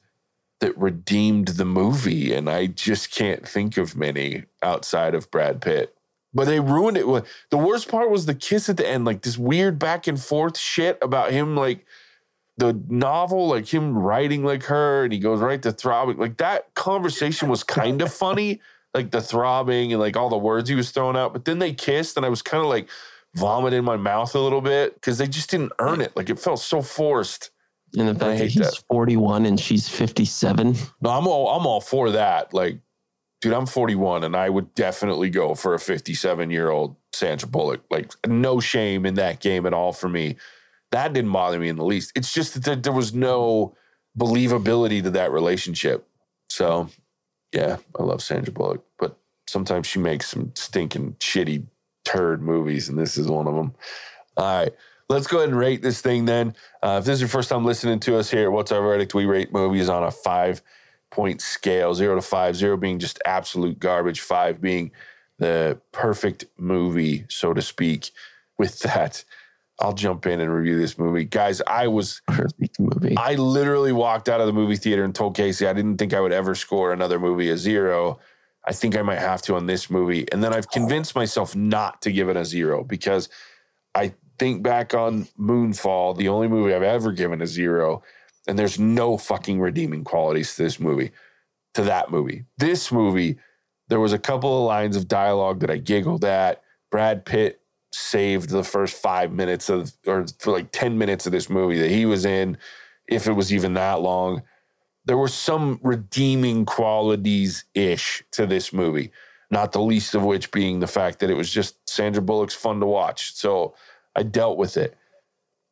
[0.59, 5.95] that redeemed the movie, and I just can't think of many outside of Brad Pitt.
[6.35, 7.25] But they ruined it.
[7.49, 10.55] The worst part was the kiss at the end, like this weird back and forth
[10.55, 11.83] shit about him, like
[12.57, 16.17] the novel, like him writing like her, and he goes right to throbbing.
[16.17, 18.61] Like that conversation was kind of funny,
[18.93, 21.33] like the throbbing and like all the words he was throwing out.
[21.33, 22.87] But then they kissed, and I was kind of like
[23.35, 26.15] vomit in my mouth a little bit because they just didn't earn it.
[26.15, 27.51] Like it felt so forced.
[27.97, 28.83] And the fact that he's that.
[28.89, 30.75] 41 and she's 57.
[31.01, 32.53] No, I'm all I'm all for that.
[32.53, 32.79] Like,
[33.41, 37.83] dude, I'm 41 and I would definitely go for a 57 year old Sandra Bullock.
[37.89, 40.35] Like, no shame in that game at all for me.
[40.91, 42.11] That didn't bother me in the least.
[42.15, 43.75] It's just that there was no
[44.17, 46.07] believability to that relationship.
[46.49, 46.89] So,
[47.53, 49.17] yeah, I love Sandra Bullock, but
[49.47, 51.65] sometimes she makes some stinking shitty
[52.05, 53.73] turd movies, and this is one of them.
[54.37, 54.73] All right.
[55.07, 56.55] Let's go ahead and rate this thing then.
[56.81, 59.13] Uh, if this is your first time listening to us here at What's Our Verdict,
[59.13, 60.61] we rate movies on a five
[61.11, 64.91] point scale zero to five, zero being just absolute garbage, five being
[65.37, 68.11] the perfect movie, so to speak.
[68.57, 69.23] With that,
[69.79, 71.25] I'll jump in and review this movie.
[71.25, 73.15] Guys, I was Perfect movie.
[73.17, 76.21] I literally walked out of the movie theater and told Casey I didn't think I
[76.21, 78.19] would ever score another movie a zero.
[78.67, 80.25] I think I might have to on this movie.
[80.31, 83.29] And then I've convinced myself not to give it a zero because
[83.93, 88.03] I think back on Moonfall, the only movie I've ever given a zero,
[88.47, 91.11] and there's no fucking redeeming qualities to this movie,
[91.75, 92.45] to that movie.
[92.57, 93.37] This movie,
[93.87, 96.61] there was a couple of lines of dialogue that I giggled at.
[96.91, 101.49] Brad Pitt saved the first five minutes of, or for like 10 minutes of this
[101.49, 102.57] movie that he was in,
[103.07, 104.41] if it was even that long.
[105.05, 109.11] There were some redeeming qualities ish to this movie,
[109.51, 112.79] not the least of which being the fact that it was just Sandra Bullock's fun
[112.79, 113.33] to watch.
[113.35, 113.75] So
[114.15, 114.97] I dealt with it.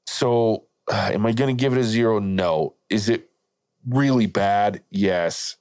[0.06, 2.20] So uh, am I going to give it a zero?
[2.20, 2.76] No.
[2.90, 3.30] Is it
[3.88, 4.84] really bad?
[4.92, 5.58] Yes.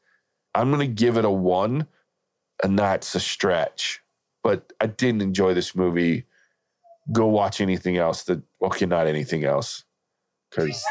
[0.54, 1.86] I'm going to give it a one,
[2.62, 4.02] and that's a stretch.
[4.42, 6.26] But I didn't enjoy this movie.
[7.10, 9.84] Go watch anything else that, okay, not anything else.
[10.50, 10.84] Because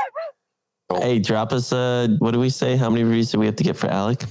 [1.00, 2.76] Hey, drop us a, what do we say?
[2.76, 4.24] How many reviews do we have to get for Alec?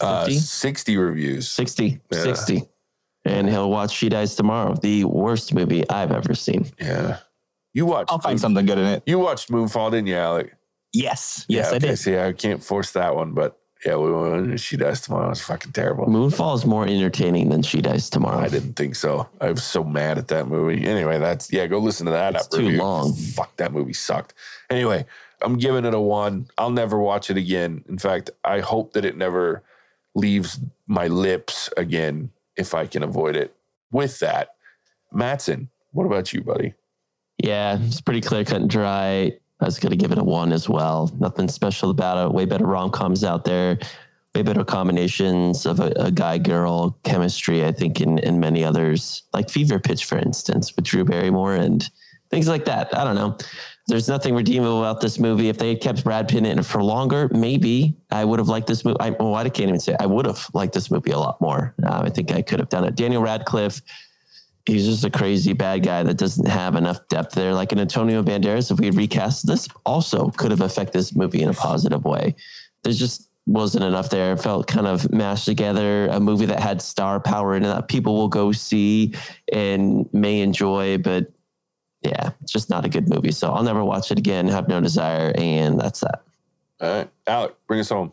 [0.00, 1.48] uh, 60 reviews.
[1.48, 2.00] 60.
[2.10, 2.22] Yeah.
[2.22, 2.68] 60.
[3.24, 6.70] And he'll watch She Dies Tomorrow, the worst movie I've ever seen.
[6.80, 7.18] Yeah.
[7.72, 9.02] You watched, I'll find something good in it.
[9.06, 10.54] you watched Moonfall, didn't you, Alec?
[10.92, 11.44] Yes.
[11.48, 11.96] Yes, yeah, I okay, did.
[11.98, 15.30] See, I can't force that one, but yeah, we went, she does tomorrow.
[15.30, 16.06] It's fucking terrible.
[16.06, 18.38] Moonfall is more entertaining than She Dies Tomorrow.
[18.38, 19.28] I didn't think so.
[19.40, 20.86] I was so mad at that movie.
[20.86, 21.66] Anyway, that's yeah.
[21.66, 22.34] Go listen to that.
[22.34, 22.78] It's up too review.
[22.78, 23.14] long.
[23.14, 24.32] Fuck that movie sucked.
[24.70, 25.04] Anyway,
[25.42, 26.48] I'm giving it a one.
[26.58, 27.84] I'll never watch it again.
[27.88, 29.62] In fact, I hope that it never
[30.14, 33.54] leaves my lips again if I can avoid it.
[33.90, 34.54] With that,
[35.12, 36.74] Matson, what about you, buddy?
[37.38, 39.32] Yeah, it's pretty clear cut and dry.
[39.60, 41.10] I was going to give it a one as well.
[41.18, 42.34] Nothing special about it.
[42.34, 43.78] Way better rom coms out there.
[44.34, 49.22] Way better combinations of a, a guy girl chemistry, I think, in, in many others,
[49.32, 51.88] like Fever Pitch, for instance, with Drew Barrymore and
[52.30, 52.94] things like that.
[52.96, 53.38] I don't know.
[53.88, 55.48] There's nothing redeemable about this movie.
[55.48, 58.66] If they had kept Brad Pitt in it for longer, maybe I would have liked
[58.66, 58.98] this movie.
[58.98, 61.74] I, well, I can't even say I would have liked this movie a lot more.
[61.84, 62.96] Uh, I think I could have done it.
[62.96, 63.80] Daniel Radcliffe
[64.66, 67.54] he's just a crazy bad guy that doesn't have enough depth there.
[67.54, 71.48] Like an Antonio Banderas, if we recast this, also could have affected this movie in
[71.48, 72.34] a positive way.
[72.82, 74.32] There's just wasn't enough there.
[74.32, 76.08] It felt kind of mashed together.
[76.08, 79.14] A movie that had star power in it that people will go see
[79.52, 81.28] and may enjoy, but
[82.06, 83.32] yeah, it's just not a good movie.
[83.32, 84.48] So I'll never watch it again.
[84.48, 86.22] Have no desire, and that's that.
[86.80, 88.12] All right, Alec, bring us home.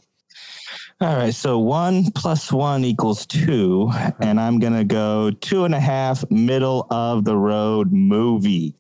[1.01, 1.34] All right.
[1.34, 3.91] So one plus one equals two.
[4.21, 8.73] And I'm going to go two and a half middle of the road movie.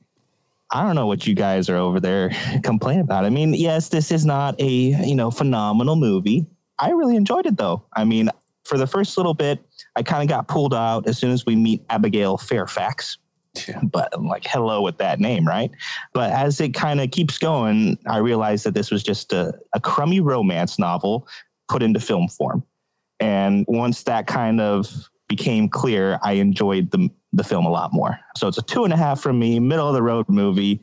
[0.71, 2.31] I don't know what you guys are over there
[2.63, 3.25] complaining about.
[3.25, 6.45] I mean, yes, this is not a, you know, phenomenal movie.
[6.79, 7.83] I really enjoyed it though.
[7.93, 8.29] I mean,
[8.63, 9.59] For the first little bit,
[9.97, 13.17] I kind of got pulled out as soon as we meet Abigail Fairfax.
[13.67, 13.79] Yeah.
[13.83, 15.71] But I'm like, hello with that name, right?
[16.13, 19.79] But as it kind of keeps going, I realized that this was just a, a
[19.79, 21.27] crummy romance novel
[21.69, 22.63] put into film form.
[23.19, 28.19] And once that kind of became clear, I enjoyed the, the film a lot more.
[28.35, 30.81] So it's a two and a half from me, middle of the road movie.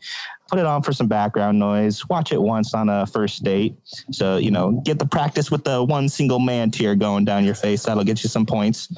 [0.48, 2.08] Put it on for some background noise.
[2.08, 3.76] Watch it once on a first date.
[4.10, 7.54] So, you know, get the practice with the one single man tear going down your
[7.54, 7.84] face.
[7.84, 8.92] That'll get you some points.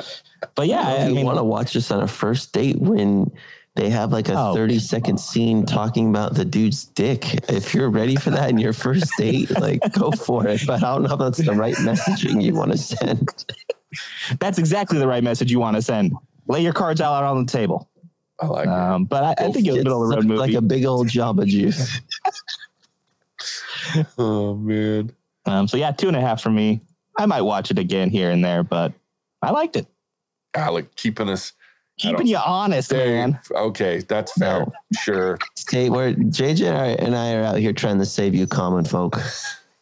[0.54, 3.30] But yeah, if I you want to watch this on a first date when
[3.74, 7.48] they have like a Oh, 30 second scene talking about the dude's dick.
[7.50, 10.60] If you're ready for that in your first date, like go for it.
[10.66, 13.28] But I don't know if that's the right messaging you want to send.
[14.40, 16.12] that's exactly the right message you want to send.
[16.48, 17.88] Lay your cards out on the table.
[18.40, 18.70] I like it.
[18.72, 20.38] Um, but I, I think it was It's middle of the road movie.
[20.40, 22.00] like a big old Jabba juice.
[24.18, 25.12] Oh man.
[25.46, 26.80] um, so yeah, two and a half for me.
[27.18, 28.92] I might watch it again here and there, but
[29.42, 29.86] I liked it.
[30.54, 31.52] Alec keeping us
[31.98, 33.06] Keeping you honest, there.
[33.06, 33.38] man.
[33.52, 34.60] Okay, that's fair.
[34.60, 34.72] No.
[35.00, 35.38] Sure.
[35.56, 39.20] Stay where JJ and I- are out here trying to save you, common folk.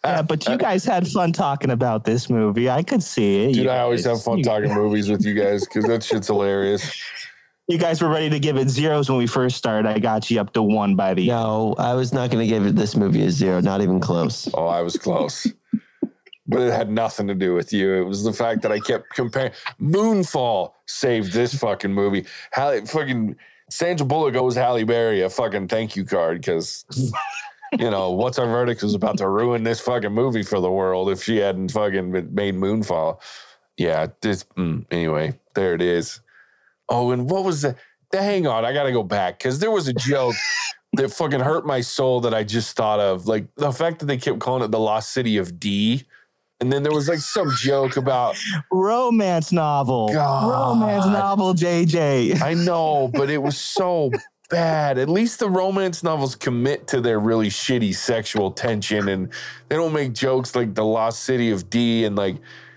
[0.05, 2.69] Yeah, but you guys had fun talking about this movie.
[2.71, 3.53] I could see it.
[3.55, 6.27] Dude, You I always guys- have fun talking movies with you guys because that shit's
[6.27, 6.99] hilarious.
[7.69, 9.89] You guys were ready to give it zeros when we first started.
[9.89, 12.67] I got you up to one by the No, I was not going to give
[12.67, 14.49] it this movie a zero, not even close.
[14.55, 15.47] Oh, I was close.
[16.51, 17.95] But it had nothing to do with you.
[17.95, 19.53] It was the fact that I kept comparing.
[19.81, 22.27] Moonfall saved this fucking movie.
[22.53, 23.37] Halle, fucking
[23.71, 26.85] Sandra Bullock owes Halle Berry a fucking thank you card because,
[27.79, 31.09] you know, what's our verdict was about to ruin this fucking movie for the world
[31.09, 33.21] if she hadn't fucking made Moonfall.
[33.77, 34.45] Yeah, this.
[34.57, 36.21] Mm, anyway, there it is.
[36.89, 37.77] Oh, and what was the?
[38.11, 40.35] the hang on, I got to go back because there was a joke
[40.95, 43.27] that fucking hurt my soul that I just thought of.
[43.27, 46.05] Like the fact that they kept calling it the lost city of D.
[46.61, 48.37] And then there was like some joke about,
[48.71, 50.11] romance novel.
[50.13, 50.51] God.
[50.51, 52.43] Romance novel, JJ.
[52.43, 54.11] I know, but it was so
[54.51, 54.99] bad.
[54.99, 59.33] At least the romance novels commit to their really shitty sexual tension and
[59.69, 62.37] they don't make jokes like the lost city of D and like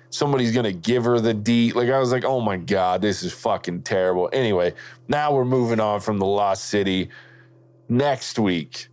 [0.10, 1.74] somebody's gonna give her the D.
[1.74, 4.30] Like I was like, oh my God, this is fucking terrible.
[4.32, 4.74] Anyway,
[5.10, 7.10] now we're moving on from the lost city.
[7.90, 8.88] Next week,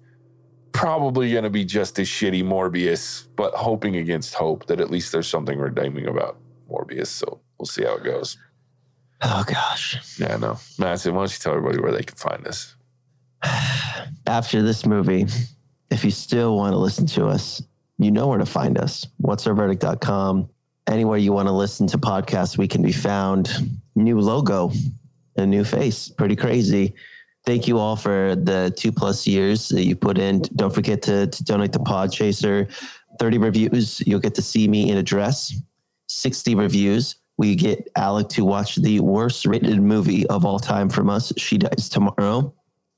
[0.72, 5.28] probably gonna be just as shitty Morbius, but hoping against hope that at least there's
[5.28, 6.38] something redeeming about
[6.70, 7.08] Morbius.
[7.08, 8.36] So we'll see how it goes.
[9.22, 10.18] Oh, gosh.
[10.18, 10.58] Yeah, I no.
[10.78, 11.14] Massive.
[11.14, 12.74] Why don't you tell everybody where they can find us?
[14.26, 15.26] After this movie,
[15.90, 17.62] if you still want to listen to us,
[17.98, 19.06] you know where to find us.
[19.18, 20.48] What's our verdict.com.
[20.86, 23.50] Anywhere you want to listen to podcasts, we can be found.
[23.94, 24.72] New logo,
[25.36, 26.08] a new face.
[26.08, 26.94] Pretty crazy.
[27.46, 30.42] Thank you all for the two plus years that you put in.
[30.56, 32.70] Don't forget to, to donate to Podchaser.
[33.18, 35.54] 30 reviews, you'll get to see me in a dress.
[36.08, 41.08] 60 reviews, we get Alec to watch the worst rated movie of all time from
[41.08, 41.32] us.
[41.36, 42.52] She dies tomorrow.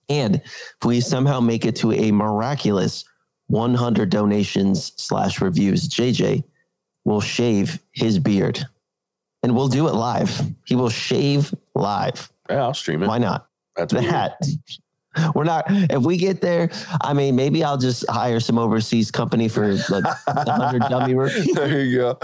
[0.09, 3.05] And if we somehow make it to a miraculous
[3.46, 6.42] 100 donations slash reviews, JJ
[7.05, 8.64] will shave his beard
[9.42, 10.40] and we'll do it live.
[10.64, 12.31] He will shave live.
[12.48, 13.09] Yeah, I'll stream it.
[13.09, 13.48] Why not?
[13.77, 13.93] That's.
[13.93, 14.37] That.
[15.35, 16.71] We're not, if we get there,
[17.03, 21.49] I mean, maybe I'll just hire some overseas company for like 100 dummy reviews.
[21.55, 22.19] there you go.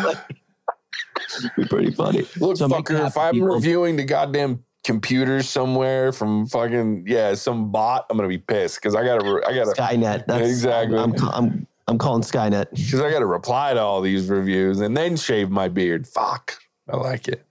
[1.57, 2.27] Be pretty funny.
[2.39, 7.71] Look, So fucker, if I'm people- reviewing the goddamn computer somewhere from fucking yeah some
[7.71, 10.25] bot, I'm gonna be pissed because I gotta I gotta Skynet.
[10.27, 10.97] That's Exactly.
[10.97, 12.71] I'm, I'm, I'm, I'm calling Skynet.
[12.71, 16.07] because I gotta reply to all these reviews and then shave my beard.
[16.07, 16.59] Fuck,
[16.89, 17.45] I like it.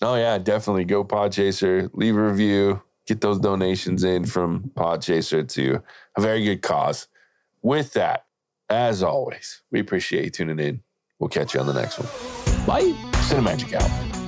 [0.00, 5.82] Oh yeah, definitely go Podchaser, leave a review, get those donations in from Podchaser to
[6.16, 7.08] a very good cause.
[7.60, 8.26] With that,
[8.68, 10.82] as always, we appreciate you tuning in.
[11.18, 12.08] We'll catch you on the next one.
[12.66, 12.96] Bye.
[13.28, 14.19] Cinemagic out.